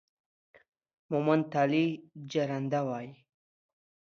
[1.11, 1.85] مومند تالي
[2.31, 3.11] جرنده وايي